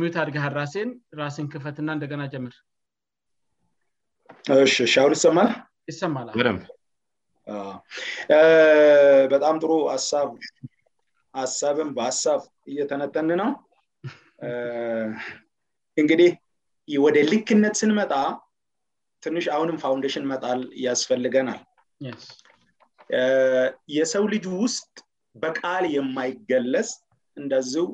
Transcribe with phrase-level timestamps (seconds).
[0.00, 5.48] ሚትአድግሃር ራሴን ራሴን ክፈትእና እንደገና ጀምርሻአሁን ይሰማላ
[5.90, 6.28] ይሰማላ
[9.32, 9.72] በጣም ጥሩ
[10.10, 12.40] ሳሀሳብም በሀሳብ
[12.72, 13.50] እየተነጠንነው
[16.00, 16.30] እንግዲህ
[17.06, 18.12] ወደ ልክነት ስንመጣ
[19.24, 21.60] ትንሽ አሁንም ፋውንዴሽን መጣል ያስፈልገናል
[23.98, 24.90] የሰው ልጁ ውስጥ
[25.42, 26.90] በቃል የማይገለጽ
[27.42, 27.86] እንደዚው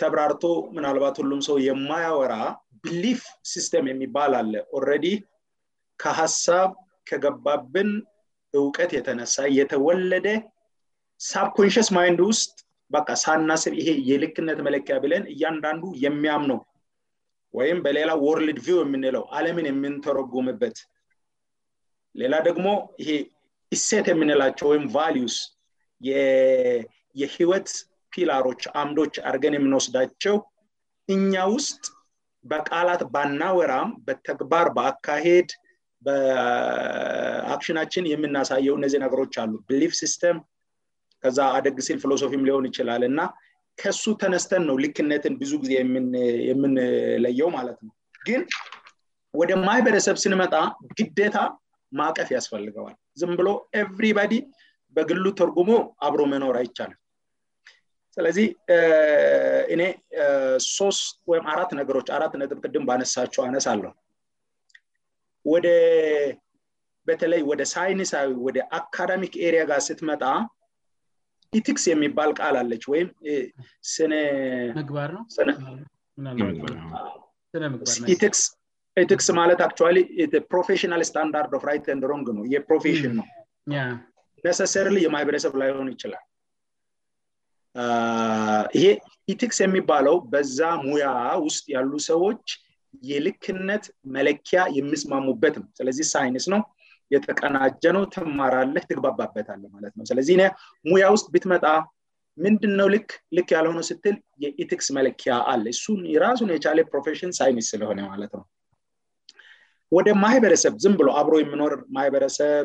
[0.00, 0.42] ተብራርቶ
[0.76, 2.34] ምናልባት ሁሉም ሰው የማያወራ
[2.84, 5.06] ብሊፍ ሲስተም የሚባል አለ ኦረዲ
[6.02, 6.70] ከሀሳብ
[7.08, 7.90] ከገባብን
[8.58, 10.28] እውቀት የተነሳ የተወለደ
[11.32, 12.54] ሳብኮንሽስ ማይንድ ውስጥ
[12.94, 16.58] በ ሳና ስብ ይሄ የልክነት መለኪያ ብለን እያንዳንዱ የሚያምነው
[17.58, 20.78] ወይም በሌላ ወርልድ ቪው የምንለው አለምን የምንተረጉምበት
[22.20, 22.68] ሌላ ደግሞ
[23.06, 23.16] ይ
[23.86, 25.36] ሴት የምንላቸው ወይም ቫስ
[27.22, 27.68] የህወት
[28.30, 30.36] ላሮች አምዶች አርገን የምንወስዳቸው
[31.14, 31.84] እኛ ውስጥ
[32.50, 35.48] በቃላት ባናወራም በተግባር በአካሄድ
[36.06, 40.36] በአክሽናችን የምናሳየው እነዚህ ነገሮች አሉ ብሊፍ ሲስተም
[41.24, 43.20] ከዛ አደግ ሲል ፊሎሶፊም ሊሆን ይችላል እና
[43.82, 45.72] ከሱ ተነስተን ነው ልክነትን ብዙ ጊዜ
[46.52, 47.92] የምንለየው ማለት ነው
[48.28, 48.42] ግን
[49.40, 50.54] ወደ ማይበረሰብ ስንመጣ
[50.98, 51.36] ግደታ
[52.00, 53.48] ማዕቀፍ ያስፈልገዋል ዝም ብሎ
[53.84, 54.34] ኤብሪባዲ
[54.98, 55.70] በግሉ ተርጉሞ
[56.06, 56.98] አብሮ መኖር አይቻልል
[58.16, 58.46] ስለዚህ
[59.74, 59.82] እኔ
[60.76, 63.92] ሶስት ወይም አራት ነገሮች አራት ነጥብ ቅድም ባነሳቸው አነሳ አለው
[65.52, 70.22] ወደበተለይ ወደ ሳይንሳዊ ወደ አካዳሚክ ኤሪያ ጋር ስትመጣ
[71.58, 73.08] ኢቲክስ የሚባል ቃልአለች ወይም
[79.00, 79.68] ነትክስ ማለት አ
[80.52, 83.26] ፕሮፌሽናል ስታንዳርድ ራይትንደሮንግ ነው የፕሮፌሽን ነው
[84.48, 86.24] ነሰሰሪይ የማህበረሰብ ላይሆን ይችላል
[88.78, 88.88] ይሄ
[89.32, 90.58] ኢቲክስ የሚባለው በዛ
[90.88, 91.06] ሙያ
[91.46, 92.44] ውስጥ ያሉ ሰዎች
[93.10, 93.84] የልክነት
[94.16, 96.60] መለኪያ የሚስማሙበት ነው ስለዚህ ሳይንስ ነው
[97.14, 100.34] የተቀናጀ ነው ተማራለህ ትግባባበታለ ማለት ነው ስለዚህ
[100.90, 101.66] ሙያ ውስጥ ቢትመጣ
[102.44, 102.88] ምንድነው
[103.36, 105.74] ልክ ያለሆነ ስትል የኢቲክስ መለኪያ አለ እ
[106.14, 108.44] የራሱን የቻለ ፕሮፌሽን ሳይንስ ስለሆነ ማለት ነው
[109.96, 112.64] ወደ ማህበረሰብ ዝም ብሎ አብሮ የምኖር ማህበረሰብ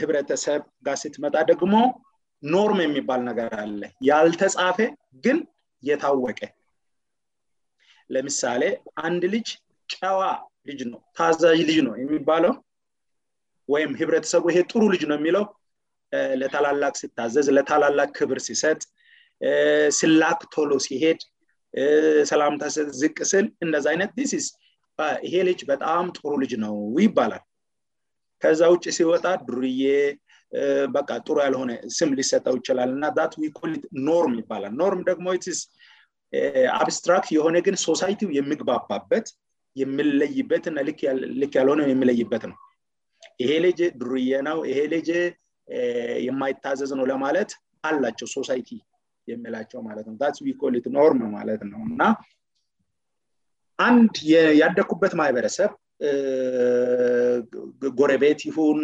[0.00, 1.72] ህብረተሰብ ጋር ስትመጣ ደግሞ
[2.52, 4.78] ኖርም የሚባል ነገር አለ ያልተጻፈ
[5.24, 5.38] ግን
[5.88, 6.40] የታወቀ
[8.14, 8.62] ለምሳሌ
[9.06, 9.48] አንድ ልጅ
[9.94, 10.20] ጨዋ
[10.68, 12.54] ልጅ ነው ታዛዥ ልጅ ነው የሚባለው
[13.72, 15.44] ወይም ህብረተሰቡ ይሄ ጥሩ ልጅ ነው የሚለው
[16.40, 18.80] ለተላላቅ ሲታዘዝ ለተላላቅ ክብር ሲሰጥ
[19.98, 21.20] ስላክ ቶሎ ሲሄድ
[22.30, 26.74] ሰላምተሰ ዝቅ ስን እንደዛ አይነት ስይሄ ልጅ በጣም ጥሩ ልጅ ነው
[27.04, 27.42] ይባላል
[28.42, 29.80] ከዛ ውጭ ሲወጣ ዱርዬ
[30.94, 35.26] በቃ ጥሩ ያልሆነ ስም ሊሰጠው ይችላል እና ዛት ዊኮሊት ኖርም ይባላል ኖርም ደግሞ
[35.60, 35.62] ስ
[36.82, 39.26] አብስትራክት የሆነ ግን ሶሳይቲው የሚግባባበት
[39.82, 40.84] የሚለይበት ና
[41.40, 42.58] ልክ ያልሆነ የሚለይበት ነው
[43.42, 45.08] ይሄልጅ ድርዬ ነው ይሄ ልጅ
[46.28, 47.52] የማይታዘዝ ነው ለማለት
[47.88, 48.70] አላቸው ሶሳይቲ
[49.30, 52.02] የሚላቸው ማለት ነው ዛት ዊኮሊት ኖርም ማለት ነው እና
[53.88, 54.16] አንድ
[54.62, 55.70] ያደኩበት ማህበረሰብ
[57.98, 58.80] ጎረቤት ይሁን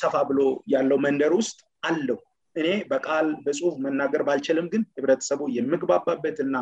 [0.00, 0.38] ሰፋ ብሎ
[0.74, 2.18] ያለው መንደር ውስጥ አለው
[2.60, 6.56] እኔ በቃል በጽሁፍ መናገር ባልችልም ግን ህብረተሰቡ የምግባባበትና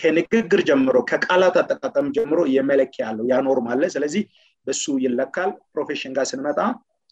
[0.00, 4.24] ከንግግር ጀምሮ ከቃላት አጠቃጠም ጀምሮ የመለኪያ አለው ያኖርም አለ ስለዚህ
[4.68, 6.58] በሱ ይለካል ፕሮፌሽን ጋር ስንመጣ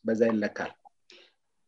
[0.08, 0.72] በዛ ይለካል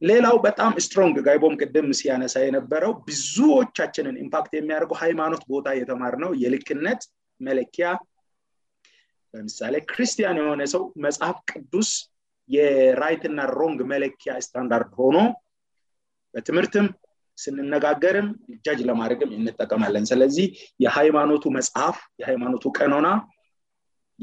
[0.08, 7.00] ሌላው በጣም ስትሮንግ ጋይቦም ቅድም ሲያነሳ የነበረው ብዙዎቻችንን ኢምፓክት የሚያደርገ ሃይማኖት ቦታ የተማር ነው የልክነት
[7.46, 7.88] መለኪያ
[9.32, 11.90] በምሳሌ ክርስቲያን የሆነ ሰው መጽሐፍ ቅዱስ
[12.54, 15.16] የራይትና ሮንግ መለኪያ ስታንዳርድ ሆኖ
[16.34, 16.86] በትምህርትም
[17.42, 18.28] ስንነጋገርም
[18.66, 20.46] ጃጅ ለማድርግም እንጠቀማለን ስለዚህ
[20.84, 23.08] የሃይማኖቱ መጽሐፍ የሃይማኖቱ ቀኖና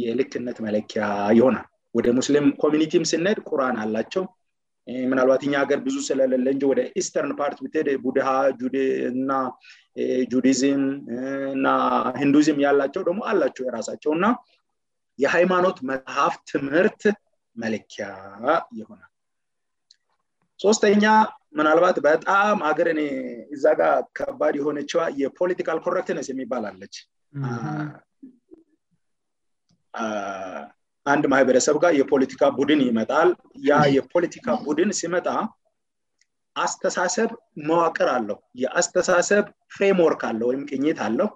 [0.03, 1.03] የልክነት መለኪያ
[1.39, 1.57] የሆና
[1.97, 4.23] ወደ ሙስሊም ኮሚኒቲም ስነድ ቁርአን አላቸው
[5.11, 8.27] ምናልባት ኛ ሀገር ብዙ ስለለለእን ወደ ኢስተርን ፓርት ት ቡድሃ
[9.29, 9.37] ና
[10.33, 10.83] ጁድዝም
[11.55, 11.67] እና
[12.23, 14.25] ሂንዱዝም ያላቸው ደግሞ አላቸው የራሳቸውና
[15.23, 17.01] የሃይማኖት መጽሐፍ ትምህርት
[17.63, 18.05] መልኪያ
[18.79, 19.11] የሆነል
[20.63, 21.05] ሶስተኛ
[21.57, 22.87] ምናልባት በጣም አገር
[23.55, 26.95] እዛ ጋር ከባድ የሆነችዋ የፖለቲካል ኮረክትነስ የሚባላለች
[31.13, 33.29] አንድ ማህበረሰብ ጋር የፖለቲካ ቡድን ይመጣል
[33.69, 35.27] ያ የፖለቲካ ቡድን ሲመጣ
[36.65, 37.29] አስተሳሰብ
[37.69, 39.45] መዋቅር አለው የአስተሳሰብ
[39.75, 41.29] ፍሬምወርክ አለው ወይም ቅኝት አለው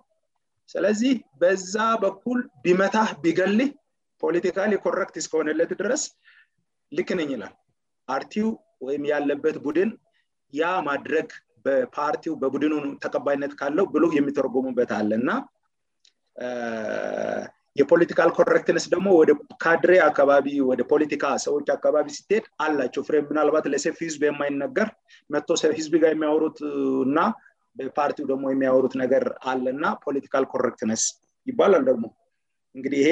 [0.73, 1.73] ስለዚህ በዛ
[2.05, 3.59] በኩል ቢመታህ ቢገል
[4.23, 6.01] ፖለቲካ ኮረክት እስከሆነለት ድረስ
[6.97, 7.53] ልክን ኝላል
[8.09, 8.47] ፓርቲው
[8.87, 9.89] ወይም ያለበት ቡድን
[10.59, 11.29] ያ ማድረግ
[11.65, 12.73] በፓርቲው በቡድኑ
[13.03, 15.31] ተቀባይነት ካለው ብሎ የሚተረጎሙበት አለ እና
[17.79, 24.21] የፖለቲካል ኮረክትነስ ደግሞ ወደካድሬ አካባቢ ወደ ፖለቲካ ሰዎች አካባቢ ስትሄድ አላቸው ፍሬም ምናልባት ለሰፊ ህዝብ
[24.29, 24.87] የማይነገር
[25.35, 25.39] መ
[25.79, 26.57] ህዝቢ ጋር የሚያወሩት
[27.09, 27.19] እና
[27.77, 31.03] በፓርቲው ደግሞ የሚያወሩት ነገር አለ ና ፖለቲካል ኮረክትነስ
[31.49, 32.05] ይባላል ደግሞ
[32.77, 33.11] እንግዲህ ይሄ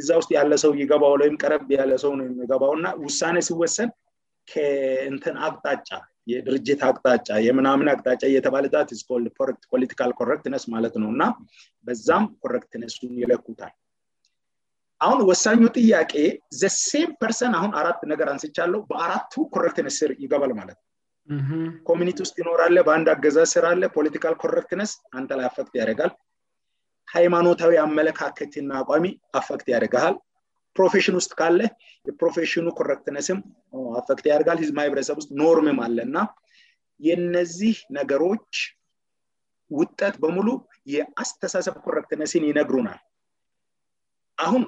[0.00, 3.90] እዛ ውስጥ ያለ ሰው ይገባው ወይም ቀረብ ያለሰው ነው የሚገባውእና ውሳኔ ሲወሰን
[4.52, 5.90] ከእንትን አቅጣጫ
[6.32, 11.24] የድርጅት አቅጣጫ የምናምን አቅጣጫ እየተባለዛትፖሊቲካል ኮረክትነስ ማለት ነው እና
[11.86, 13.72] በዛም ኮረክትነሱን ይለኩታል
[15.04, 16.12] አሁን ወሳኙ ጥያቄ
[16.62, 20.84] ዘሴን ፐርሰን አሁን አራት ነገር አንስቻለው በአራቱ ኮረክትነስር ይገባል ማለት ነው
[21.32, 21.66] Mm-hmm.
[21.88, 26.10] ኮሚኒቲ ውስጥ ይኖራአለ በአንድ አገዛዝ ስራ አለ ፖለቲካል ኮረክትነስ አንተ ላይ አፈቅት ያደጋል
[27.12, 29.04] ሃይማኖታዊ አመለካከትና አቋሚ
[29.40, 30.16] አፈቅት ያደገሃል
[30.78, 31.60] ፕሮፌሽን ውስጥ ካለ
[32.08, 33.38] የፕሮፌሽኑ ኮረክትነስም
[34.00, 36.18] አፈቅት ያደርጋል ህዝማ ህብረሰብ ውስጥ ኖርምም አለ እና
[37.08, 38.52] የነዚህ ነገሮች
[39.78, 40.48] ውጠት በሙሉ
[40.96, 43.00] የአስተሳሰብ ኮረክትነስን ይነግሩናል
[44.46, 44.62] አሁን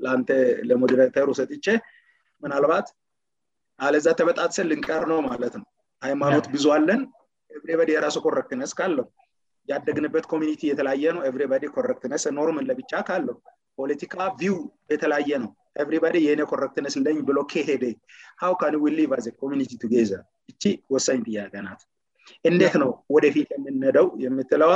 [0.04, 0.30] ለአንተ
[0.69, 1.66] ለሞዴተሩ ሰጥቼ
[2.46, 2.88] ምናልባት
[3.88, 5.66] አለዛ ተበጣጥሰ ልንቀር ነው ማለት ነው
[6.07, 7.01] ሃይማኖት ብዙዋለን
[7.96, 9.06] የራሱ ኮረክትነስ ካለው
[9.71, 13.36] ያደግንበት ኮሚኒቲ የተለያየ ነው ሪባዲ ኮረክትነስ ኖርምን ለብቻ ካለው
[13.80, 14.50] ፖለቲካ ቪ
[14.94, 15.51] የተለያየ ነው
[15.94, 17.83] ሪባዲ የእኔ ኮረክትነስ ለኝ ብሎ ከሄዴ
[19.44, 20.62] ው ሚኒቱጌዛቺ
[20.95, 21.81] ወሳኝ ጥያቀ ናት
[22.50, 24.74] እንደት ነው ወደፊት የምነደው የምትለዋ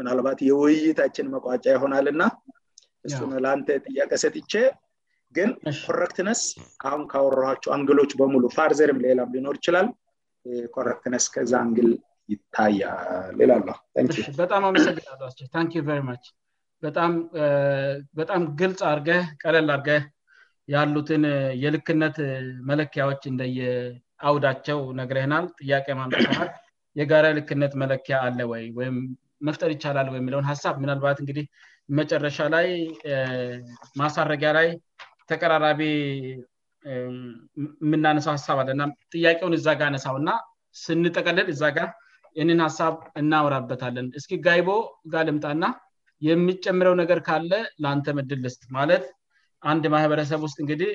[0.00, 2.22] ምናልባት የውይይታችን መቋጫ የሆናል እና
[3.08, 4.52] እሱ ለአንተ ጥያቀ ሰጥቼ
[5.36, 5.50] ግን
[5.84, 6.40] ኮረክትነስ
[6.86, 9.86] ሁን ካወረኋችው አንግሎች በሙሉ ፋርዘርም ሌላም ሊኖር ይችላል
[10.76, 11.38] ኮክትነስ ከ
[11.76, 11.90] ግል
[12.30, 15.82] ይታያል ላበጣም አመሰግዳሉቸ ታን ዩ
[16.96, 19.08] ጣበጣም ግልጽ አርገ
[19.42, 20.04] ቀለል አርገህ
[20.74, 21.24] ያሉትን
[21.64, 22.16] የልክነት
[22.70, 26.48] መለኪያዎች እንደየአውዳቸው ነገር ህናል ጥያቄ ማምጠል
[27.00, 28.96] የጋራ የልክነት መለኪያ አለ ወይ ወይም
[29.48, 31.46] መፍጠር ይቻላል የሚለው ሀሳብ ምናልባት እንግዲህ
[32.00, 32.68] መጨረሻ ላይ
[34.00, 34.68] ማሳረጊያ ላይ
[35.30, 35.80] ተቀራራቢ
[37.84, 38.84] የምናነሳው ሀሳብ አለእና
[39.14, 40.30] ጥያቄውን እዛ ጋ ያነሳው እና
[40.84, 41.80] ስንጠቀልል እዛ ጋ
[42.40, 44.68] ይንን ሀሳብ እናውራበታለን እስኪ ጋይቦ
[45.12, 45.64] ጋ ልምጣና
[46.28, 47.52] የሚጨምረው ነገር ካለ
[47.82, 49.04] ለአንተ ምድል ልስት ማለት
[49.70, 50.90] አንድ ማህበረሰብ ውስጥ እንግዲህ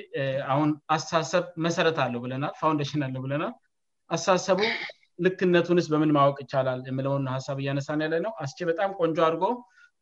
[0.53, 3.53] አሁን አሳሰብ መሰረት አለው ብለናል ፋንዴሽን አለ ብለናል
[4.15, 4.61] አሳሳሰቡ
[5.25, 9.45] ልክነቱንስ በምን ማወቅ ይቻላል የሚለው ሀሳብ እያነሳን ያለ ነው አስቼ በጣም ቆንጆ አድርጎ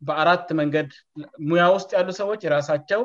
[0.08, 0.90] በአራት መንገድ
[1.50, 3.02] ሙያ ውስጥ ያሉ ሰዎች የራሳቸው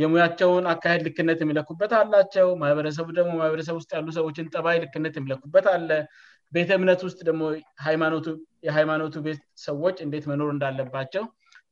[0.00, 5.88] የሙያቸውን አካሄድ ልክነት የሚለኩበት አላቸው ማህበረሰቡ ደግሞ ማህበረሰብ ውስጥ ያሉ ሰዎችንጠባይ ልክነት የሚለኩበት አለ
[6.54, 7.42] ቤተ እምነት ውስጥ ደግሞ
[8.68, 11.24] የሃይማኖቱ ቤት ሰዎች እንዴት መኖር እንዳለባቸው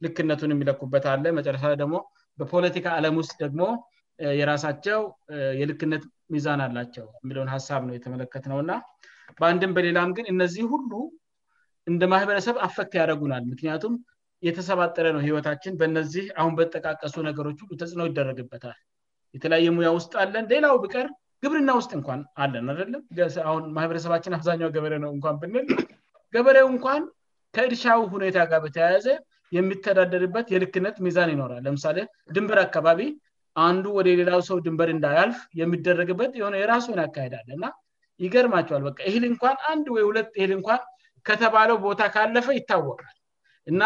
[0.04, 1.96] ልክነቱን የሚለኩበትአለ መጨረሻዊ ደግሞ
[2.40, 3.62] በፖለቲካ ዓለም ውስጥ ደግሞ
[4.40, 5.00] የራሳቸው
[5.60, 6.04] የልክነት
[6.34, 8.72] ሚዛን አላቸው የሚለውን ሀሳብ ነው የተመለከት ነው እና
[9.40, 10.92] በአንድም በሌላም ግን እነዚህ ሁሉ
[11.90, 13.94] እንደ ማህበረሰብ አፈክት ያደረጉናል ምክንያቱም
[14.46, 18.76] የተሰባጠረ ነው ህይወታችን በእነዚህ አሁን በተጠቃቀሱ ነገሮች ሁሉ ተጽዕኖ ይደረግበታል
[19.36, 21.06] የተለያየ ሙያ ውስጥ አለን ሌላው ብቀር
[21.44, 23.02] ግብርና ውስጥ እንኳን አለን አደለም
[23.48, 25.66] አሁን ማህበረሰባችን አብዛኛው ገበሬ ነው እንኳን ብንል
[26.34, 27.02] ገበሬው እንኳን
[27.56, 29.06] ከእርሻው ሁኔታ ጋር በተያያዘ
[29.56, 31.98] የሚተዳደርበት የልክነት ሚዛን ይኖራል ለምሳሌ
[32.36, 33.00] ድንበር አካባቢ
[33.66, 37.66] አንዱ ወደ ሌላው ሰው ድንበር እንዳያልፍ የሚደረግበት የሆነ የራሱን ያካሄዳለእና
[38.24, 40.82] ይገርማቸዋል በቃ እህል እንኳን አንድ ወይ ሁለት ህል እንኳን
[41.28, 43.16] ከተባለው ቦታ ካለፈ ይታወቃል
[43.70, 43.82] እና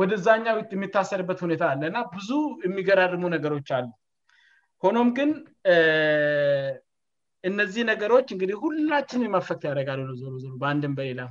[0.00, 2.30] ወደዛኛው የሚታሰርበት ሁኔታ አለ እና ብዙ
[2.66, 3.86] የሚገራርሙ ነገሮች አሉ
[4.84, 5.30] ሆኖም ግን
[7.48, 11.30] እነዚህ ነገሮች እንግዲህ ሁላችን የማፈክት ያደረጋሉነ ሮ ሮ በአንድም በሌላም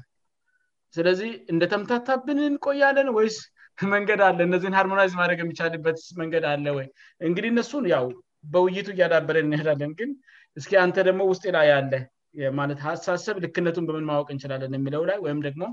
[0.95, 3.37] ስለዚህ እንደተምታታብንንቆያለን ወይስ
[3.93, 6.87] መንገድ አለ እነዚን ሃርሞናይዝ ማድረግ የሚቻልበት መንገድ አለ ወይ
[7.27, 8.05] እንግዲህ እነሱን ያው
[8.53, 10.09] በውይይቱ እያዳበረን እንሄዳለን ግን
[10.59, 11.93] እስኪ አንተ ደግሞ ውስጥ ላ ያለ
[12.57, 15.63] ማት ሀሳሰብ ልክነቱን በምን ማወቅ እንችላለን የሚለው ላይ ወይም ደግሞ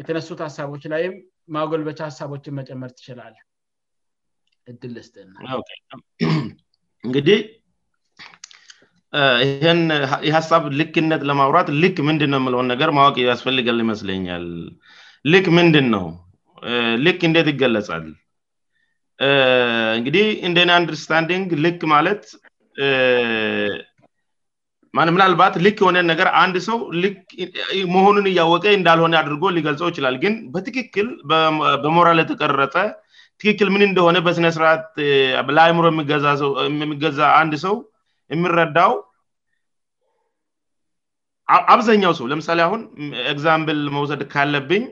[0.00, 1.16] የተነሱት ሀሳቦች ላይም
[1.56, 3.34] ማወገልበቻ ሀሳቦችን መጨመር ትችላል
[4.72, 5.60] እድል ልስጥናእህ
[9.48, 9.80] ይህን
[10.28, 14.46] የሀሳብ ልክነት ለማውራት ልክ ምንድንነው የምለውን ነገር ማወቅ ያስፈልጋል ይመስለኛል
[15.32, 16.06] ልክ ምንድን ነው
[17.06, 18.04] ልክ እንት ይገለጻል
[19.98, 22.22] እንግዲህ እንደኔ አንድርስታንድንግ ልክ ማለት
[25.12, 27.20] ምናልባት ልክ የሆነ ነገር አንድ ሰው ልክ
[27.94, 31.06] መሆኑን እያወቀ እንዳልሆነ አድርጎ ሊገልጸው ይችላል ግን በትክክል
[31.84, 32.74] በሞራል የተቀረጠ
[33.42, 34.88] ትክክል ምን እንደሆነ በስነስርዓት
[35.58, 35.86] ላአይምሮ
[36.90, 37.76] የሚገዛ አንድ ሰው
[38.34, 38.92] የምረዳው
[41.72, 42.80] አብዘኛው ሰው ለምሳሌ አሁን
[43.32, 44.84] ኤግዛምፕል መውሰድ ካለብኝ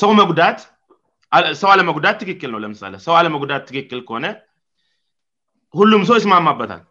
[0.00, 0.58] ሰው መጉዳት
[1.60, 4.26] ሰው አለመጉዳት ትክክል ነው ለምሳሌ ሰው አለመጉዳት ትክክል ከሆነ
[5.78, 6.82] ሁሉም ሰው ይስማማበታል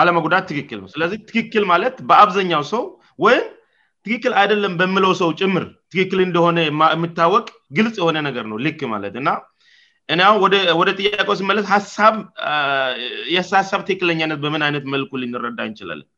[0.00, 2.82] አለመጉዳት ትክክል ነው ስለዚህ ትክክል ማለት በአብዘኛው ሰው
[3.24, 3.44] ወይም
[4.06, 6.56] ትክክል አይደለም በምለው ሰው ጭምር ትክክል እንደሆነ
[6.94, 7.46] የምታወቅ
[7.76, 9.28] ግልጽ የሆነ ነገር ነው ልክ ማለትና
[10.12, 10.32] እሁ
[10.80, 12.08] ወደ ጥያቄው ስመለስ ሳ
[13.64, 16.08] ሀሳብ ትክለኛነት በምን አይነት መልኩ ልንረዳ እንችላለን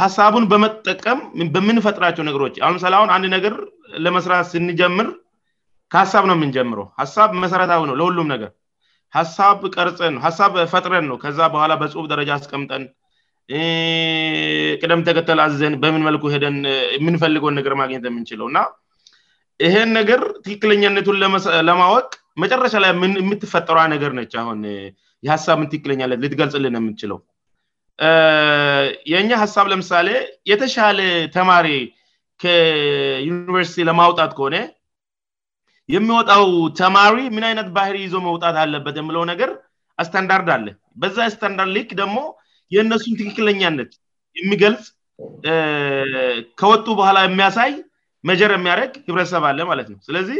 [0.00, 1.18] ሀሳቡን በመጠቀም
[1.54, 3.54] በምንፈጥራቸው ነገሮች አሁ ምሳሌ አሁን አንድ ነገር
[4.04, 5.08] ለመስራት ስንጀምር
[5.92, 8.50] ከሀሳብ ነው የምንጀምረው ሀሳብ መሰረታዊ ነው ለሁሉም ነገር
[9.16, 12.84] ሀሳብ ቀርጸን ነው ሀሳብ ፈጥረን ነው ከዛ በኋላ በጽሁፍ ደረጃ አስቀምጠን
[14.82, 16.56] ቅደም ተከተል አዘዘን በምን መልኩ ሄደን
[16.96, 18.58] የምንፈልገውን ነገር ማግኘት የምንችለው እና
[19.64, 21.16] ይህን ነገር ትክክለኛነቱን
[21.68, 22.06] ለማወቅ
[22.42, 22.90] መጨረሻ ላይ
[23.22, 24.60] የምትፈጠሯ ነገር ነች አሁን
[25.26, 27.18] ይሀሳብን ትክክለኛለት ሊትገልጽልን የምንችለው
[29.10, 30.08] የእኛ ሀሳብ ለምሳሌ
[30.50, 31.00] የተሻለ
[31.36, 31.66] ተማሪ
[32.42, 34.56] ከዩኒቨርስቲ ለማውጣት ከሆነ
[35.94, 36.46] የሚወጣው
[36.80, 39.52] ተማሪ ምን አይነት ባህር ይዞ መውጣት አለበት የምለው ነገር
[40.08, 42.18] ስታንዳርድ አለን በዛ ስታንዳርድ ክ ደግሞ
[42.74, 43.90] የእነሱን ትክክለኛነት
[44.40, 44.84] የሚገልጽ
[46.60, 47.72] ከወጡ በኋላ የሚያሳይ
[48.30, 50.38] መጀር የሚያደረግ ህብረተሰብ አለ ማለት ነው ስለዚህ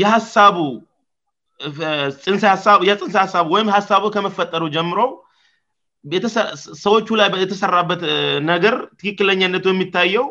[0.00, 0.56] የሳቡ
[2.88, 4.98] የፅንሰ ሀሳቡ ወይም ሀሳቡ ከመፈጠሩ ጀምሮ
[6.82, 8.02] ሰዎቹ ላይ የተሰራበት
[8.52, 10.26] ነገር ትክክለኝነቱ የሚታየው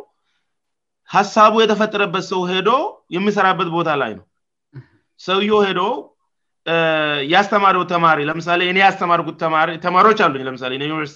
[1.15, 2.69] ሀሳቡ የተፈጠረበት ሰው ሄዶ
[3.15, 4.25] የሚሰራበት ቦታ ላይ ነው
[5.25, 5.81] ሰውየ ሄዶ
[7.33, 11.15] የስተማረው ተማሪ ለምሳሌ ኔ ያስተማርተማሪዎች አሉ ለምዩኒቨርስ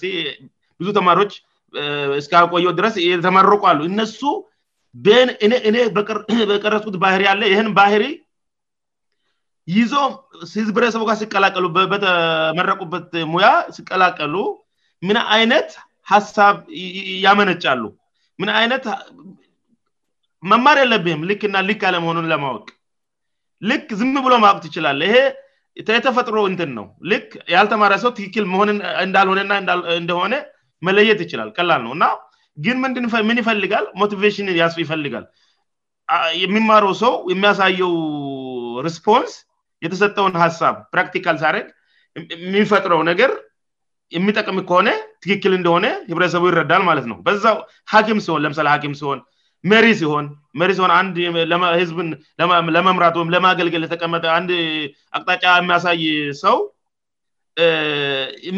[0.80, 1.32] ብዙ ተማሪች
[2.20, 4.20] እስከቆየው ድረስ የተመርቁ አሉ እነሱ
[5.50, 5.76] ንእኔ
[6.52, 8.02] በቀረሱት ባህር ያለ ይህን ባህሪ
[9.76, 9.92] ይዞ
[10.76, 14.34] ብረተሰብ ኳ ሲቀላቀሉ በተመረቁበት ሙያ ሲቀላቀሉ
[15.08, 15.70] ምን አይነት
[16.12, 16.56] ሀሳብ
[17.24, 17.82] ያመነጫሉ
[18.40, 18.84] ምን አይነት
[20.50, 22.66] መማር የለብህም ልክና ልክ አለመሆኑን ለማወቅ
[23.70, 25.16] ልክ ዝም ብሎ ማወቅ ትችላለ ይሄ
[25.80, 28.70] የተፈጥሮ እንትን ነው ልክ ያልተማረ ሰው ትክክል ሆን
[29.06, 29.52] እንዳልሆነና
[30.00, 30.34] እንደሆነ
[30.88, 32.04] መለየት ይችላል ቀላል ነውእና
[32.64, 32.76] ግን
[33.28, 35.24] ምን ይፈልጋል ሞቲቬሽንን ያስ ይፈልጋል
[36.42, 37.94] የሚማረው ሰው የሚያሳየው
[38.86, 39.32] ሪስፖንስ
[39.84, 41.66] የተሰጠውን ሀሳብ ፕራክቲካል ሳረቅ
[42.46, 43.30] የሚፈጥረው ነገር
[44.16, 44.88] የሚጠቅም ከሆነ
[45.24, 47.44] ትክክል እንደሆነ ህብረተሰቡ ይረዳል ማለት ነው በዛ
[47.92, 49.20] ሀኪም ሲሆን ለምሳሌ ኪም ሲሆን
[49.70, 50.26] መሪ ሲሆን
[50.70, 51.98] ሪሲሆን ንህዝብ
[52.76, 54.50] ለመምራት ወይም ለማገልገል የተቀመጠ አንድ
[55.16, 56.02] አቅጣጫ የሚያሳይ
[56.44, 56.56] ሰው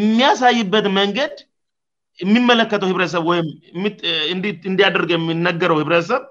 [0.00, 1.34] የሚያሳይበት መንገድ
[2.22, 3.46] የሚመለከተው ህብረተሰብ ወይም
[4.70, 6.22] እንዲያደርገው የሚነገረው ህብረተሰብ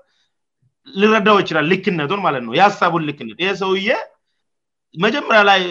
[1.02, 3.90] ልረዳው ይችላል ልክነቱን ማለት ነው የሀሳቡን ልክነት ይህ ሰውየ
[5.04, 5.62] መጀመሪያ ላይ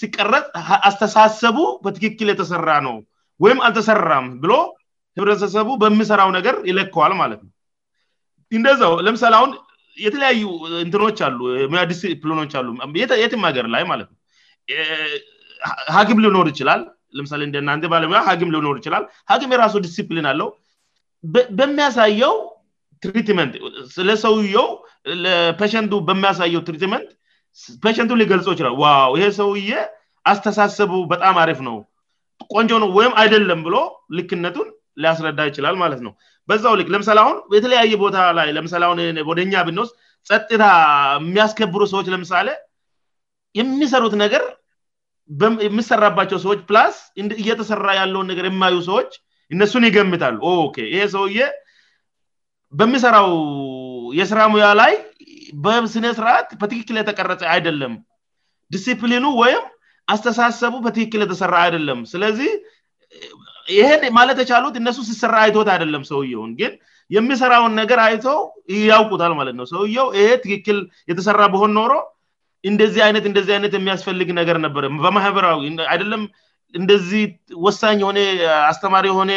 [0.00, 0.44] ሲቀረጽ
[0.88, 2.96] አስተሳሰቡ በትክክል የተሰራ ነው
[3.44, 4.52] ወይም አልተሰራም ብሎ
[5.18, 7.52] ህብረተሰቡ በሚሰራው ነገር ይለከዋል ማለት ነው
[8.58, 9.50] እንደዚው ለምሳሌ አሁን
[10.06, 10.42] የተለያዩ
[10.84, 11.40] እንትኖች አሉ
[11.90, 12.68] ዲስ ፕኖች አሉ
[13.22, 14.18] የት ገር ላይ ማለት ነው
[15.96, 16.82] ሀክም ሊኖር ይችላል
[17.16, 20.48] ለምሳሌ እንደናን ባለሙያ ሀም ሊኖር ይችላል ሀግም የራሱ ዲሲፕሊን አለው
[21.58, 22.34] በሚያሳየው
[23.04, 23.52] ትሪትመንት
[23.96, 24.66] ስለሰውየው
[25.60, 27.08] ፔሽንቱ በሚያሳየው ትሪትመንት
[27.84, 29.70] ፔሽንቱ ሊገልጸ ይችላል ዋው ይሄ ሰውዬ
[30.32, 31.76] አስተሳሰቡ በጣም አሪፍ ነው
[32.54, 33.76] ቆንጆው ነው ወይም አይደለም ብሎ
[34.18, 34.68] ልክነቱን
[35.02, 36.12] ሊያስረዳ ይችላል ማለት ነው
[36.48, 38.90] በዛው ልክ ለምሳሌ አሁን የተለያየ ቦታ ላይ ለምሳሁ
[39.30, 39.90] ወደኛ ብንወስ
[40.28, 40.64] ጸጥታ
[41.20, 42.48] የሚያስከብሩ ሰዎች ለምሳሌ
[43.58, 44.42] የሚሰሩት ነገር
[45.66, 46.96] የሚሰራባቸው ሰዎች ፕላስ
[47.42, 49.10] እየተሰራ ያለውን ነገር የማዩ ሰዎች
[49.54, 50.34] እነሱን ይገምታል
[50.94, 51.38] ይሄ ሰውዬ
[52.78, 53.28] በሚሰራው
[54.18, 54.92] የስራ ሙያ ላይ
[55.64, 57.94] በስነስርዓት በትክክል የተቀረጸ አይደለም
[58.74, 59.62] ዲሲፕሊኑ ወይም
[60.12, 62.50] አስተሳሰቡ በትክክል የተሰራ አይደለም ስለዚህ
[63.78, 66.72] ይህን ማለት የቻሉት እነሱ ሲሰራ አይትት አይደለም ሰውየውን ግን
[67.16, 68.38] የሚሰራውን ነገር አይተው
[68.92, 70.78] ያውቁታል ማለት ነው ሰውየው ይሄ ትክክል
[71.12, 71.92] የተሰራ በሆን ኖሮ
[72.68, 75.60] እንደዚህ አይነት እንደዚህ አይነት የሚያስፈልግ ነገር ነበር በማህበራዊ
[75.92, 76.22] አይደለም
[76.80, 77.22] እንደዚህ
[77.66, 78.18] ወሳኝ የሆነ
[78.70, 79.30] አስተማሪ የሆነ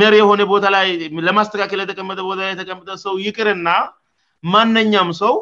[0.00, 0.86] መሬ የሆነ ቦታ ላይ
[1.28, 3.68] ለማስተካከል የተቀመጠ ቦታ ላይ ተቀምጠ ሰው ይቅርና
[4.54, 5.34] ማነኛውም ሰው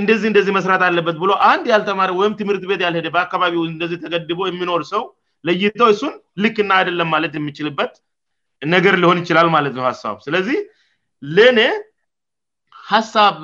[0.00, 4.82] እንደዚህ እንደዚህ መስራት አለበት ብሎ አንድ ያልተማሪ ወይም ትምህርት ቤት ያልሄደ በአካባቢው እንደዚህ ተገድቦ የሚኖር
[4.92, 5.02] ሰው
[5.48, 7.92] ለይተው ይሱን ልክና አይደለም ማለት የሚችልበት
[8.74, 10.58] ነገር ሊሆን ይችላል ማለት ነው ሳቡ ስለዚህ
[11.36, 11.60] ለኔ
[12.92, 13.36] ሀሳብ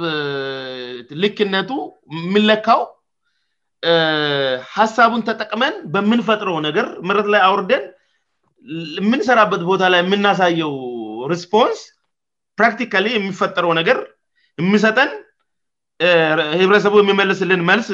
[1.23, 1.71] ልክነቱ
[2.19, 2.83] የሚለካው
[4.77, 7.85] ሀሳቡን ተጠቅመን በምንፈጥረው ነገር ምረት ላይ አውርደን
[9.03, 10.73] የምንሰራበት ቦታ ላይ የምናሳየው
[11.33, 11.81] ሪስፖንስ
[12.59, 13.99] ፕራክቲካ የሚፈጠረው ነገር
[14.63, 15.11] የሚሰጠን
[16.61, 17.89] ህብረተሰቡ የሚመልስልን መልስ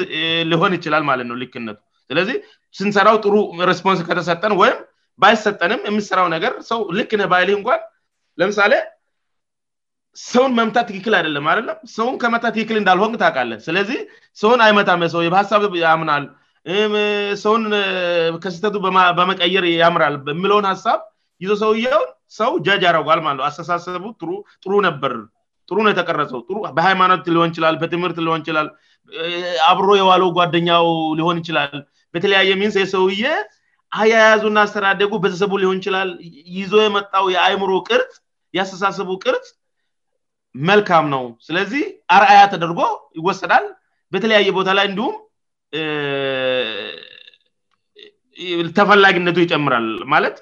[0.51, 1.79] ሊሆን ይችላል ማለት ነው ልክነቱ
[2.09, 2.37] ስለዚህ
[2.77, 3.35] ስንሰራው ጥሩ
[3.71, 4.79] ሪስፖንስ ከተሰጠን ወይም
[5.23, 7.81] ባይሰጠንም የምሰራው ነገር ሰው ልክነ ባይ እንኳን
[8.41, 8.73] ለምሳሌ
[10.29, 13.99] ሰውን መምታት ትክክል አይደለም አደለም ሰውን ከመታ ትክክል እንዳልሆን ታቃለ ስለዚህ
[14.41, 16.23] ሰውን አይመታ ሰው በሀሳብ ያምናል
[17.43, 17.63] ሰውን
[18.43, 18.75] ከስህተቱ
[19.19, 20.99] በመቀየር ያምራል የምለውን ሀሳብ
[21.43, 22.01] ይዞ ሰውየው
[22.39, 24.03] ሰው ጃጅ ያደረጓል ማ ለው አስተሳሰቡ
[24.63, 25.13] ጥሩ ነበር
[25.69, 26.39] ጥሩ ነው የተቀረሰው
[26.77, 28.67] በሃይማኖት ሊሆን ይችላል በትምህርት ሊሆን ይችላል
[29.69, 30.87] አብሮ የዋለው ጓደኛው
[31.21, 31.73] ሊሆን ይችላል
[32.15, 33.23] በተለያየ ሚንስ የሰውዬ
[34.01, 36.09] አያያዙና አስተዳደጉ በተሰቡ ሊሆን ይችላል
[36.59, 38.13] ይዞ የመጣው የአይምሮ ቅርጽ
[38.57, 39.47] የአስተሳሰቡ ቅርጽ
[40.69, 41.83] መልካም ነው ስለዚህ
[42.15, 42.79] አርአያ ተደርጎ
[43.19, 43.65] ይወሰዳል
[44.13, 45.15] በተለያየ ቦታ ላይ እንዲሁም
[48.77, 50.37] ተፈላጊነቱ ይጨምራል ማለት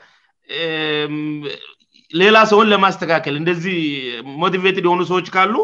[2.21, 3.77] ሌላ ሰውን ለማስተካከል እንደዚህ
[4.43, 5.55] ሞቲቬትድ የሆኑ ሰዎች ካሉ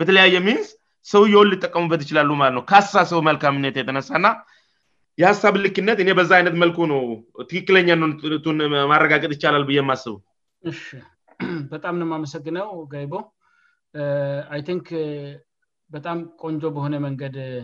[0.00, 0.68] በተለያየ ሚንስ
[1.12, 4.28] ሰውየውን ሊጠቀሙበት ይችላሉ ማለት ነው ከሀሳሰቡ መልካም ኔ የተነሳእና
[5.20, 7.00] የሀሳብ ልክነት እኔ በዛ አይነት መልኩ ነው
[7.48, 8.58] ትክክለኛ ነቱን
[8.92, 13.12] ማረጋገጥ ይቻላል ብዬ ማስቡበጣምም መሰግነውቦ
[14.54, 15.30] አይንክ uh, uh,
[15.94, 17.62] በጣም ቆንጆ በሆነ መንገድ uh,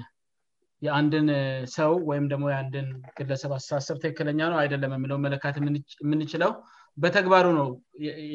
[0.86, 1.28] የአንድን
[1.74, 2.86] ሰው ወይም ደግሞ የአንድን
[3.18, 6.50] ግለሰብ አስተሳሰብ ትክክለኛ ነው አይደለም የምለው መለካት የምንችለው
[7.02, 7.68] በተግባሩ ነው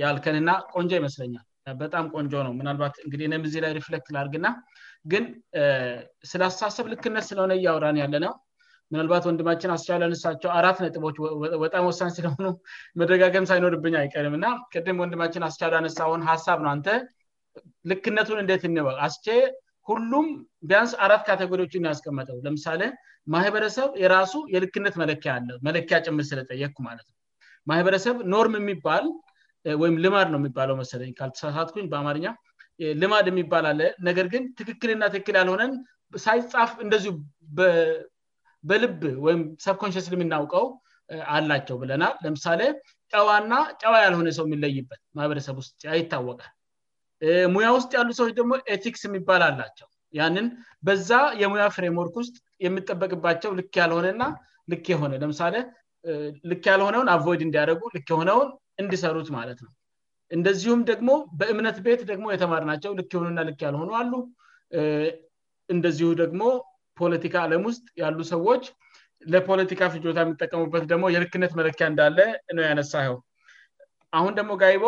[0.03, 1.45] ያልከንና ቆንጆ ይመስለኛል
[1.83, 4.48] በጣም ቆንጆ ነው ምናባት እግዲህ እነምዚህ ላይ ሪፍሌክት ላርግና
[5.13, 5.24] ግን
[6.31, 8.33] ስለአተሳሰብ ልክነት ስለሆነ እያውራን ያለነው
[8.93, 11.17] ምናልባት ወንድማችን አስቻልነሳቸው አራት ነጥቦች
[11.65, 12.48] በጣም ወሳን ስለሆኑ
[13.01, 16.79] መደጋገም ሳይኖርብኝ አይቀርምእና ቅድም ወንድማችን አስቻል ነሳሆን ሀሳብ ነው አ
[17.91, 19.25] ልክነቱን እንዴት እንበቅ አስቼ
[19.89, 20.27] ሁሉም
[20.70, 22.81] ቢያንስ አራት ካቴጎሪዎችን ያስቀመጠው ለምሳሌ
[23.34, 25.31] ማህበረሰብ የራሱ የልክነት መለኪያ
[25.67, 27.17] መለኪያ ጭምር ስለጠየቅ ማለት ነው
[27.70, 29.05] ማህበረሰብ ኖርም የሚባል
[29.81, 32.27] ወይም ልማድ ነው የሚባለው መሰለኝ ልተሳሳትኩኝ በአማርኛ
[33.01, 35.74] ልማድ የሚባላለ ነገር ግን ትክክልና ትክክል ያልሆነን
[36.25, 37.12] ሳይጻፍ እንደዚሁ
[38.70, 40.65] በልብ ወይም ሰብኮንሽንስ የምናውቀው
[41.36, 42.62] አላቸው ብለና ለምሳሌ
[43.13, 46.52] ጫዋና ጨዋ ያልሆነ ሰው የሚለይበት ማህበረሰብ ውስ ይታወቃል
[47.53, 49.88] ሙያ ውስጥ ያሉ ሰዎች ደግሞ ኤቲክስ የሚባላላቸው
[50.19, 50.45] ያንን
[50.88, 54.23] በዛ የሙያ ፍሬምወርክ ውስጥ የምጠበቅባቸው ልክ ያልሆነና
[54.71, 55.55] ልክ የሆነ ለምሳሌ
[56.51, 58.49] ልክ ያልሆነውን አቮይድ እንዲያደረጉ ልክ የሆነውን
[58.84, 59.71] እንዲሰሩት ማለት ነው
[60.36, 64.13] እንደዚሁም ደግሞ በእምነት ቤት ደግሞ የተማር ናቸው ልክ የሆኑና ልክ ያልሆኑ አሉ
[65.75, 66.41] እንደዚሁ ደግሞ
[66.99, 68.63] ፖለቲካ ዓለም ውስጥ ያሉ ሰዎች
[69.34, 72.19] ለፖለቲካ ፍጆታ የምጠቀሙበት ደግሞ የልክነት መለኪያ እንዳለ
[72.57, 73.17] ነው ያነሳ ው
[74.19, 74.86] አሁን ደግሞ ጋይቦ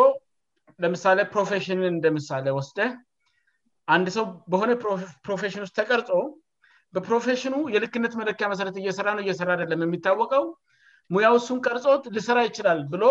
[0.82, 2.78] ለምሳሌ ፕሮፌሽንን እንደ ምሳሌ ወስደ
[3.94, 4.70] አንድ ሰው በሆነ
[5.26, 6.10] ፕሮፌሽን ውስጥ ተቀርጾ
[6.96, 10.44] በፕሮፌሽኑ የልክነት መለኪያ መሰረት እየሰራ ነው እየሰራ አደለም የሚታወቀው
[11.14, 13.04] ሙያ ሱን ቀርጾት ልስራ ይችላል ብሎ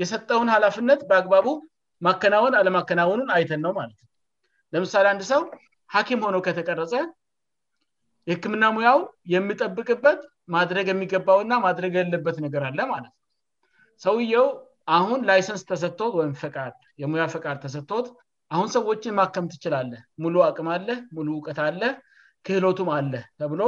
[0.00, 1.46] የሰጠውን ሃላፍነት በአግባቡ
[2.06, 4.10] ማከናወን አለማከናወኑን አይተን ነው ማለት ነው
[4.74, 5.42] ለምሳሌ አንድ ሰው
[5.94, 6.94] ሀኪም ሆነው ከተቀረጸ
[8.30, 8.98] የህክምና ሙያው
[9.34, 10.20] የሚጠብቅበት
[10.54, 13.18] ማድረግ የሚገባውና ማድረግ ያለበት ነገር አለ ማለት ነው
[14.04, 14.46] ሰውየው
[14.96, 16.72] አሁን ላይሰንስ ተሰጥቶት ወይም ፈቃድ
[17.02, 18.06] የሙያ ፈቃድ ተሰጥቶት
[18.54, 21.82] አሁን ሰዎችን ማከም ትችላለ ሙሉ አቅም አለ ሙሉ እውቀት አለ
[22.46, 23.62] ክህሎቱም አለ ተብሎ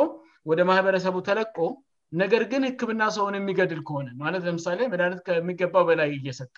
[0.50, 1.56] ወደ ማህበረሰቡ ተለቆ
[2.22, 6.54] ነገር ግን ህክምና ሰውን የሚገድል ከሆነ ማለት ለምሳሌ መድኒት ከሚገባው በላይ እየሰጠ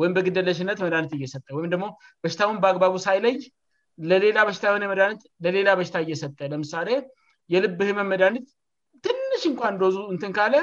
[0.00, 1.86] ወይም በግደለሽነት መድኃኒት እየሰጠ ወይም ደግሞ
[2.22, 3.36] በሽታውን በአግባቡ ሳይለይ
[4.10, 6.88] ለሌላታየሆነኒለሌላ በሽታ እየሰጠ ለምሳሌ
[7.54, 8.46] የልብ ህመም መድኃኒት
[9.06, 10.54] ትንሽ እንኳ እንደወዙ እንትን ካለ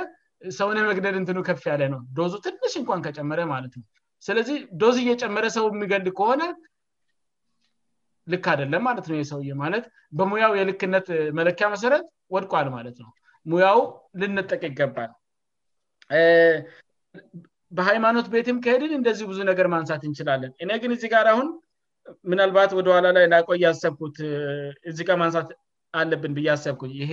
[0.58, 3.86] ሰውነ መግደድ እንትኑ ከፍ ያለ ነው ዶዙ ትንሽ እንኳን ከጨመረ ማለት ነው
[4.28, 6.42] ስለዚህ ዶዝ እየጨመረ ሰው የሚገድ ከሆነ
[8.32, 9.84] ልክ አደለም ማለት ነው የሰው ማለት
[10.18, 11.08] በሙያው የልክነት
[11.40, 12.04] መለኪያ መሰረት
[12.36, 13.12] ወድቋል ማለት ነው
[13.52, 13.80] ሙያው
[14.22, 15.12] ልንጠቅ ይገባል
[17.78, 21.48] በሃይማኖት ቤትም ከሄድን እንደዚህ ብዙ ነገር ማንሳት እንችላለን እኔ ግን እዚ ጋር አሁን
[22.32, 24.18] ምናልባት ወደኋላ ላይ ናቆይ ያሰብኩት
[24.92, 25.50] እዚጋር ማንሳት
[26.02, 27.12] አለብን ብያሰብኩኝ ይሄ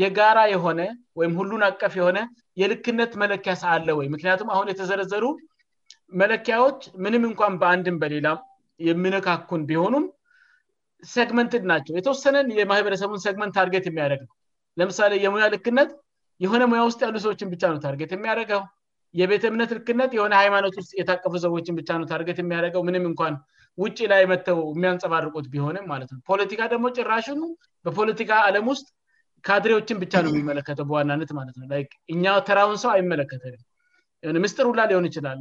[0.00, 0.80] የጋራ የሆነ
[1.18, 2.18] ወይም ሁሉን አቀፍ የሆነ
[2.60, 5.24] የልክነት መለኪያ ሰአለ ወይ ምክንያቱም አሁን የተዘረዘሩ
[6.22, 8.28] መለኪያዎች ምንም እንኳን በአንድም በሌላ
[8.88, 10.04] የሚነካኩን ቢሆኑም
[11.14, 14.34] ሰግመንትን ናቸው የተወሰነን የማህበረሰቡን ሰግመንት ታርጌት የሚያደረግ ነው
[14.80, 15.90] ለምሳሌ የሙያ ልክነት
[16.44, 18.60] የሆነ ሙያ ውስጥ ያሉ ሰዎችን ብቻ ነው ታርጌት የሚያደረገው
[19.20, 23.34] የቤት እምነት ልክነት የሆነ ሃይማኖት ውስጥ የታቀፉ ሰዎችን ብቻ ነው ታርጌት የሚያደገው ምንም እኳን
[23.82, 27.40] ውጭ ላይ የመጥተው የሚያንጸባርቁት ቢሆንም ማለት ነ ፖለቲካ ደግሞ ጭራሽን
[27.86, 28.86] በፖለቲካ አለም ውስጥ
[29.48, 33.64] ካድሬዎችን ብቻ ነው የሚመለከተው በዋናነት ማለት ነው እኛ ተራሁን ሰው አይመለከተልም
[34.44, 35.38] ምስጥር ላ ሊሆን ይችላል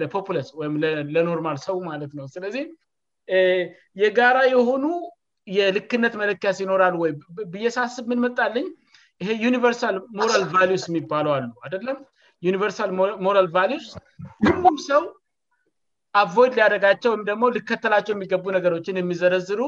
[0.00, 0.74] ለፖፕለስ ወይም
[1.14, 2.64] ለኖርማል ሰው ማለት ነው ስለዚህ
[4.02, 4.84] የጋራ የሆኑ
[5.56, 7.16] የልክነት መለኪያስ ሲኖራል ወይም
[7.54, 8.66] ብየሳስብ ምንመጣልኝ
[9.22, 11.98] ይሄ ዩኒቨርሳል ሞራል ቫስ የሚባለው አሉ አደለም
[12.48, 12.90] ዩኒቨርሳል
[13.26, 13.48] ሞራል
[13.88, 13.92] ስ
[14.46, 15.02] ሁሉም ሰው
[16.20, 19.60] አቮይድ ሊያደጋቸው ወይም ደግሞ ልከተላቸው የሚገቡ ነገሮችን የሚዘረዝሩ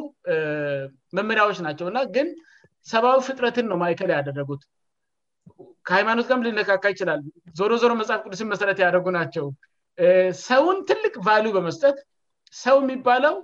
[1.18, 2.28] መመሪያዎች ናቸው እና ግን
[2.90, 4.62] ሰብአዊ ፍጥረትን ነው ማይከል ያደረጉት
[5.88, 7.20] ከሃይማኖት ከም ልነካካ ይችላል
[7.59, 9.44] ዞሮ ዞሮ መጽሐፍ ቅዱስን መሰረት ያደጉ ናቸው
[10.46, 11.98] ሰውን ትልቅ ቫሉ በመስጠት
[12.64, 13.35] ሰው የሚባለው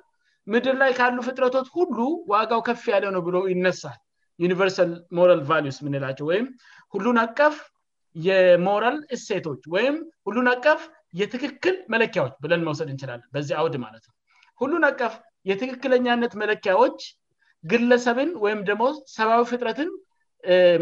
[0.52, 1.98] ምድር ላይ ካሉ ፍጥረቶት ሁሉ
[2.32, 3.98] ዋጋው ከፍ ያለ ነው ብሎ ይነሳል
[4.44, 4.78] ዩኒቨርሳ
[5.30, 6.46] ራል ስ ምንላቸው ወይም
[6.94, 7.54] ሁሉን አቀፍ
[8.28, 9.96] የሞራል እሴቶች ወይም
[10.28, 10.80] ሁሉን አቀፍ
[11.20, 14.14] የትክክል መለኪያዎች ብለን መውሰድ እንችላለን በዚህ አውድ ማለት ነው
[14.60, 15.14] ሁሉን አቀፍ
[15.50, 16.98] የትክክለኛነት መለኪያዎች
[17.72, 18.84] ግለሰብን ወይም ደግሞ
[19.16, 19.90] ሰብአዊ ፍጥረትን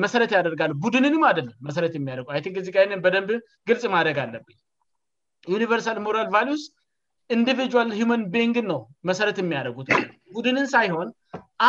[0.03, 2.71] መሰረት ያደርጋሉ ቡድንንም አደለ መረት የሚደጉአይ ዚ
[3.07, 3.31] በደንብ
[3.69, 4.57] ግልጽ ማደግ አለብኝ
[5.55, 6.63] ዩኒቨርሳል ሞራል ቫስ
[7.37, 7.69] ኢንዲቪል
[8.11, 9.89] ማን ቢንግን ነው መሰረት የሚያደጉት
[10.37, 11.09] ቡድንን ሳይሆን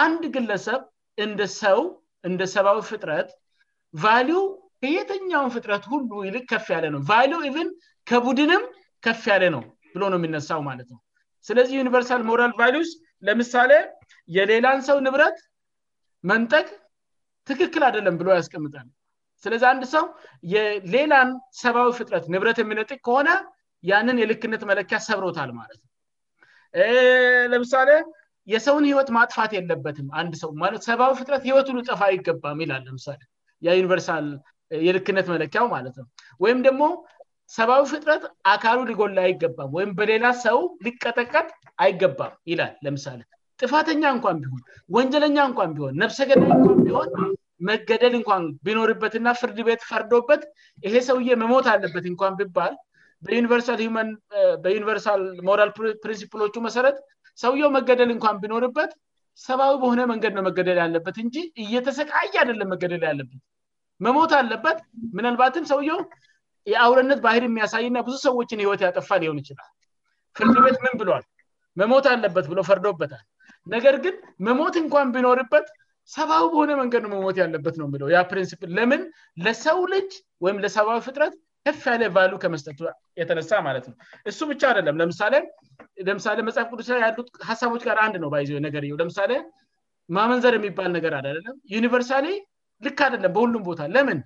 [0.04, 0.82] አንድ ግለሰብ
[1.26, 1.80] እንደ ሰው
[2.30, 3.30] እንደ ሰብአዊ ፍጥረት
[4.04, 4.12] ቫ
[4.89, 7.02] እየተኛውን ፍጥረት ሁሉ ይልቅ ከፍ ያለ ነው
[7.65, 7.67] ን
[8.10, 8.64] ከቡድንም
[9.06, 11.00] ከፍ ያለ ነው ብሎ ነው የሚነሳው ማለት ነው
[11.48, 12.92] ስለዚህ ዩኒቨርሳል ሞራል ቫሉዩስ
[13.28, 13.72] ለምሳሌ
[14.38, 15.38] የሌላን ሰው ንብረት
[16.32, 16.68] መንጠቅ
[17.50, 18.88] ትክክል አደለም ብሎ ያስቀምጣል
[19.44, 20.04] ስለዚህ አንድ ሰው
[20.54, 21.30] የሌላን
[21.62, 23.30] ሰብዊ ፍጥረት ንብረት የሚነጥቅ ከሆነ
[23.92, 25.90] ያንን የልክነት መለኪያ ሰብሮታል ማለትነው
[27.54, 27.90] ለምሳሌ
[28.54, 30.52] የሰውን ህይወት ማጥፋት የለበትም አንድ ሰው
[30.90, 33.08] ሰብዊ ፍጥረት ህይወቱ ጠፋ ይገባም ይላል ለምሳ
[33.80, 36.08] ዩኒርሳልየልክነት መለኪያው ማለትነው
[36.44, 36.84] ወይም ደግሞ
[37.58, 41.48] ሰብአዊ ፍጥረት አካሉ ሊጎላ አይገባም ወይም በሌላ ሰው ሊቀጠቀጥ
[41.84, 43.20] አይገባም ይላል ለምሳሌ
[43.64, 44.62] ጥፋተኛ እንኳን ቢሆን
[44.96, 47.10] ወንጀለኛ እንኳን ቢሆን ነብሰገ እን ቢሆን
[47.70, 50.42] መገደል እንኳን ቢኖርበትና ፍርድ ቤት ፈርዶበት
[50.86, 52.74] ይሄ ሰውዬ መሞት አለበት እንኳን ብባል
[53.44, 55.72] ኒቨበዩኒቨርሳል ሞራል
[56.06, 56.98] ፕሪንሲፕሎቹ መሰረት
[57.42, 58.92] ሰውየው መገደል እንኳን ቢኖርበት
[59.48, 61.36] ሰብአዊ በሆነ መንገድ ነው መገደል ያለበት እንጂ
[61.66, 63.42] እየተሰቃ እያደለም መገደል ያለበት
[64.08, 64.80] መሞት አለበት
[65.18, 66.02] ምናልባትም ሰውየው
[66.71, 69.69] የአውረነት ባህል የሚያሳይና ብዙ ሰዎችን ህይወት ያጠፋ ሊሆን ይችላል
[70.38, 71.24] ፍልድ ቤት ምን ብሏል
[71.80, 73.24] መሞት አለበት ብሎ ፈርዶበታል
[73.74, 74.15] ነገር ግን
[74.47, 75.67] መሞት እንኳን ቢኖርበት
[76.15, 79.02] ሰብአው በሆነ መንገድ ነው መሞት ያለበት ነው ለው ያ ፕሪንስፕል ለምን
[79.45, 80.10] ለሰው ልጅ
[80.45, 81.34] ወይም ለሰብዊ ፍጥረት
[81.67, 82.80] ከፍ ያለ ቫሉ ከመስጠቱ
[83.21, 83.95] የተነሳ ማለት ነው
[84.30, 85.34] እሱ ብቻ አደለም ለምሳሌ
[86.08, 89.34] ለምሳሌ መጽሐፍ ቅዱስ ያሉት ሀሳቦች ጋር አንድ ነው ባይዘ ነገር ለምሳሌ
[90.17, 92.28] ማመንዘር የሚባል ነገር አለም ዩኒቨርሳሌ
[92.88, 94.19] ልክ አደለም በሁሉም ቦታ ለምን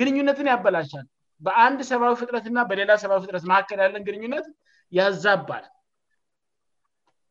[0.00, 1.06] ግንኙነትን ያበላሻል
[1.46, 4.46] በአንድ ሰብአዊ ፍጥረትና በሌላ ሰብዊ ፍጥረት መካከል ያለን ግንኙነት
[4.98, 5.64] ያዛባል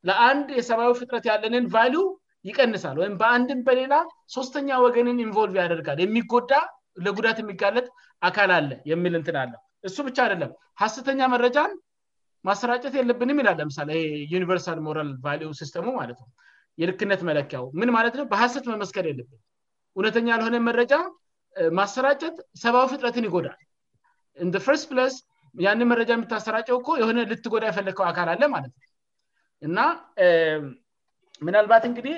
[0.08, 2.06] ለአንድ የሰብአዊ ፍጥረት ያለንን ቫው
[2.48, 3.94] ይቀንሳል ወይም በአንድን በሌላ
[4.36, 6.52] ሶስተኛ ወገንን ኢንልቭ ያደርጋል የሚጎዳ
[7.06, 7.86] ለጉዳት የሚጋለጥ
[8.28, 9.54] አካል አለ የሚልእንትናለ
[9.88, 11.72] እሱ ብቻ አደለም ሀሰተኛ መረጃን
[12.48, 13.90] ማሰራጨት የለብንም ይላል ለምሳሌ
[14.32, 16.32] የዩኒቨርሳል ራል ሲስተ ማለትነው
[16.82, 19.40] የልክነት መለኪያው ምን ማለት ነው በሀሰት መመስከል የለብን
[19.98, 20.94] እውነተኛ ለሆነን መረጃ
[21.80, 23.58] ማሰራጨት ሰብአዊ ፍጥረትን ይጎዳል
[24.42, 25.16] እን ርስት ፕስ
[25.66, 28.86] ያንን መረጃ የምታሰራጨው እኮ የሆነ ልትጎዳ የፈለግከው አካል አለ ማለት ነው
[29.68, 29.78] እና
[31.48, 32.16] ምናልባት እንግዲህ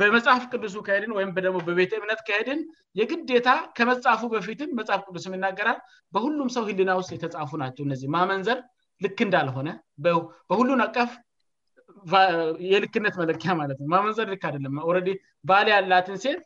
[0.00, 2.60] በመጽሐፍ ቅዱሱ ካሄድን ወይም ደሞ በቤተ እምነት ካሄድን
[3.00, 5.78] የግዴታ ከመጻፉ በፊትም መጽሐፍ ቅዱስም ይናገራል
[6.16, 8.58] በሁሉም ሰው ህልና ውስጥ የተፃፉ ናቸው እነዚህ ማመንዘር
[9.04, 9.68] ልክ እንዳልሆነ
[10.50, 11.10] በሁሉን አቀፍ
[12.72, 15.00] የልክነት መለኪያ ማለትነ ማመንዘር ልክ አደለም ረ
[15.50, 16.42] ባሌ ያላትን ሴት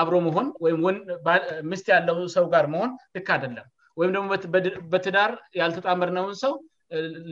[0.00, 3.68] አብሮ መሆን ወይምምስት ያለው ሰው ጋር መሆን ልክ አደለም
[4.00, 4.26] ወይም ደግሞ
[4.92, 6.52] በትዳር ያልተጣመርነውን ሰው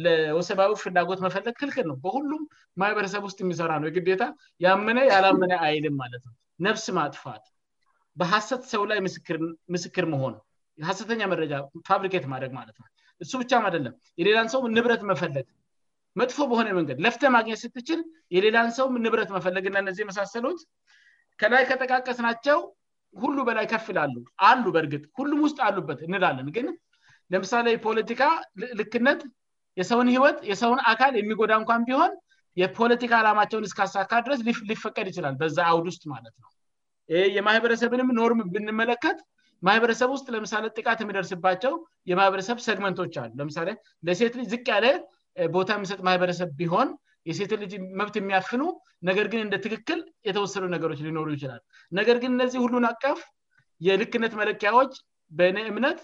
[0.05, 2.43] ለወሰባዊች ፍላጎት መፈለግ ክልክል ነው በሁሉም
[2.83, 4.25] ማህበረሰብ ውስጥ የሚሰራ ነው የግዴታ
[4.65, 6.35] ያምነ ያላምነ አይልም ማለት ነው
[6.67, 7.45] ነብስ ማጥፋት
[8.21, 8.99] በሀሰት ሰው ላይ
[9.77, 10.35] ምስክር መሆኑ
[10.83, 11.53] የሀሰተኛ መረጃ
[11.89, 12.87] ፋብሪኬት ማድረግ ማለት ነ
[13.25, 15.47] እሱ ብቻም አደለም የሌላን ሰውም ንብረት መፈለግ
[16.21, 18.01] መጥፎ በሆነ መንገድ ለፍተ ማግኘት ስትችል
[18.37, 20.61] የሌላን ሰው ንብረት መፈለግእና እነዚህ የመሳሰሉት
[21.43, 22.59] ከላይ ከጠቃቀስ ናቸው
[23.23, 24.15] ሁሉ በላይ ከፍላሉ
[24.49, 26.67] አሉ በእርግጥ ሁሉም ውስጥ አሉበት እንላለን ግን
[27.33, 28.23] ለምሳሌ የፖለቲካ
[28.81, 29.21] ልክነት
[29.81, 32.13] የሰውን ህይወት የሰውን አካል የሚጎዳ እንኳን ቢሆን
[32.61, 36.51] የፖለቲካ ዓላማቸውን እስካሳካ ድረስ ሊፈቀድ ይችላል በዛ አውድ ውስጥ ማለት ነው
[37.37, 39.19] የማህበረሰብንም ኖርም ብንመለከት
[39.69, 41.73] ማህበረሰብ ውስጥ ለምሳሌ ጥቃት የሚደርስባቸው
[42.11, 43.69] የማህበረሰብ ሰግመንቶች አሉ ለምሳሌ
[44.07, 44.87] ለሴት ጅ ዝቅ ያለ
[45.57, 46.89] ቦታ የሚሰጥ ማህበረሰብ ቢሆን
[47.31, 48.63] የሴቶ ልጅ መብት የሚያፍኑ
[49.09, 51.61] ነገር ግን እንደ ትክክል የተወሰዱ ነገሮች ሊኖሩ ይችላል
[51.99, 53.19] ነገር ግን እነዚህ ሁሉን አካፍ
[53.87, 54.93] የልክነት መለኪያዎች
[55.39, 56.01] በእኔ እምነት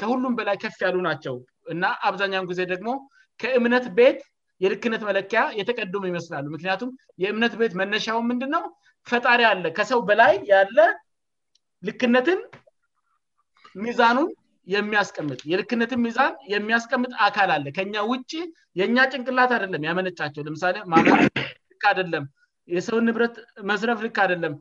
[0.00, 1.36] ከሁሉም በላይ ከፍ ያሉ ናቸው
[1.72, 2.88] እና አብዛኛውን ጊዜ ደግሞ
[3.42, 4.20] ከእምነት ቤት
[4.64, 6.90] የልክነት መለኪያ የተቀድሙ ይመስላሉ ምክንያቱም
[7.22, 8.64] የእምነት ቤት መነሻውን ምንድ ነው
[9.10, 10.78] ፈጣሪ ያለ ከሰው በላይ ያለ
[11.88, 12.40] ልክነትን
[13.84, 14.30] ሚዛኑን
[14.74, 18.32] የሚያስቀምጥ የልክነትን ሚዛን የሚያስቀምጥ አካል አለ ከኛ ውጭ
[18.80, 20.76] የእኛ ጭንቅላት አደለም ያመነጫቸው ለምሳሌ
[21.90, 22.24] አደለም
[22.76, 23.36] የሰውን ንብረት
[23.70, 24.54] መስረፍ ልክ አደለም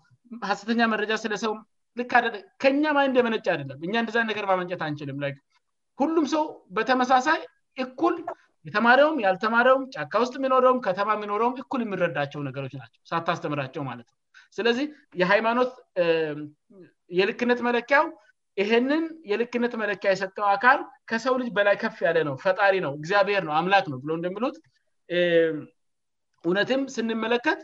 [0.49, 1.51] ሀሰተኛ መረጃ ስለ ሰው
[1.99, 5.19] ል ከኛ ማንድ የመነጭ አደለም እኛ እንዲዛን ነገር ማመንጨት አንችልም
[6.01, 6.43] ሁሉም ሰው
[6.77, 7.39] በተመሳሳይ
[7.83, 8.15] እኩል
[8.67, 14.15] የተማሪውም ያልተማሪውም ጫካ ውስጥ የሚኖረውም ከተማ የሚኖረውም እኩል የሚረዳቸው ነገሮች ናቸው ሳታስተምራቸው ማለት ነው
[14.57, 14.85] ስለዚህ
[15.21, 15.71] የሃይማኖት
[17.19, 18.05] የልክነት መለኪያው
[18.61, 23.53] ይህንን የልክነት መለኪ የሰጠው አካል ከሰው ልጅ በላይ ከፍ ያለ ነው ፈጣሪ ነው እግዚአብሔር ነው
[23.59, 24.55] አምላክ ነው ብሎ እንደሚሉት
[26.47, 27.59] እውነትም ስንመለከት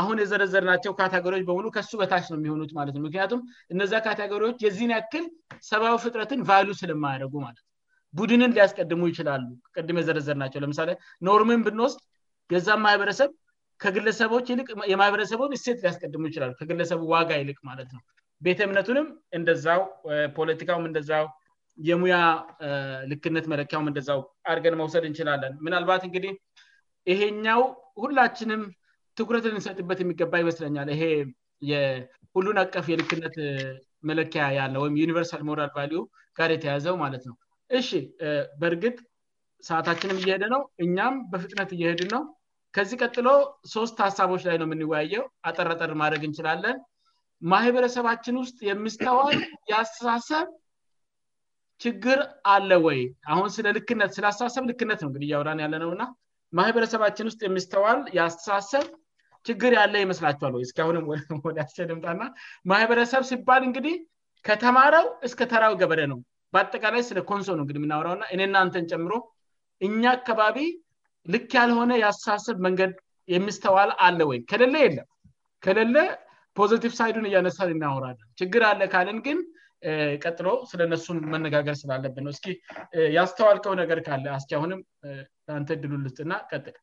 [0.00, 3.40] አሁን የዘረዘር ናቸው ካታጎሪዎች በሙሉ ከሱ በታች ነው የሚሆኑት ማለት ነው ምክንያቱም
[3.74, 5.24] እነዚ ካታገሪዎች የዚህን ያክል
[5.70, 7.68] ሰብአዊ ፍጥረትን ቫሉ ስለማያደርጉ ማለት ነ
[8.20, 10.90] ቡድንን ሊያስቀድሙ ይችላሉ ቀድ የዘረዘርናቸው ለምሳሌ
[11.28, 12.02] ኖርምን ብንወስድ
[12.54, 13.30] የዛም ማህበረሰብ
[13.84, 14.34] ከግለሰቦ
[14.94, 18.02] የማህበረሰቡን እሴት ሊያስቀድሙ ይችላሉ ከግለሰቡ ዋጋ ይልቅ ማለት ነው
[18.46, 19.06] ቤተ እምነቱንም
[19.38, 19.80] እንደዛው
[20.36, 21.26] ፖለቲካውም እንደዛው
[21.88, 22.16] የሙያ
[23.10, 26.34] ልክነት መለኪያውም እንደዛው አርገን መውሰድ እንችላለን ምናልባት እንግዲህ
[27.10, 27.62] ይሄኛው
[28.02, 28.62] ሁላችንም
[29.18, 31.02] ትኩረትን እንሰጥበት የሚገባ ይመስለኛል ይሄ
[32.36, 33.34] ሁሉን አቀፍ የልክነት
[34.08, 35.92] መለኪያ ያለውወይም ዩኒቨርሳል ሞራል ቫዩ
[36.38, 37.34] ጋር የተያዘው ማለት ነው
[37.78, 37.90] እሺ
[38.60, 38.96] በእርግጥ
[39.68, 42.24] ሰአታችንም እየሄደ ነው እኛም በፍጥነት እየሄድ ነው
[42.76, 43.28] ከዚህ ቀጥሎ
[43.74, 46.76] ሶስት ሀሳቦች ላይ ነው የምንወያየው አጠርአጠር ማድረግ እንችላለን
[47.52, 49.38] ማህበረሰባችን ውስጥ የሚስተዋል
[49.70, 50.46] የአስተሳሰብ
[51.84, 52.18] ችግር
[52.54, 53.00] አለወይ
[53.32, 56.02] አሁን ስለልክነት ስላስተሳሰብ ልክነት ነውአውራን ያለነውና
[56.58, 58.86] ማህበረሰባችን ውስጥ የሚስተዋል የስተሳሰብ
[59.48, 61.06] ችግር ያለ ይመስላቸዋል ወይ እስሁንም
[61.48, 62.22] ወደቸ ደምጣና
[62.72, 63.96] ማህበረሰብ ሲባል እንግዲህ
[64.46, 66.18] ከተማረው እስከ ተራው ገበረ ነው
[66.54, 69.12] በአጠቃላይ ስለ ኮንሶ ነየምናውራውና እኔናንተን ጨምሮ
[69.88, 70.58] እኛ አካባቢ
[71.34, 72.92] ልክ ያልሆነ የአስተሳሰብ መንገድ
[73.34, 75.00] የሚስተዋል አለ ወይ ከሌለ የለ
[75.94, 75.98] ለ
[76.58, 79.38] ፖዘቲቭ ሳይዱን እያነሳን እናውራለን ችግር አለ ካልን ግን
[80.24, 82.40] ቀጥሎ ስለ ነሱን መነጋገር ስላለብን ነው እስ
[83.16, 84.80] ያስተዋልከው ነገር ካለ አስኪ ሁንም
[85.48, 86.78] ለአንተ ድሉ ልስጥና ቀጥል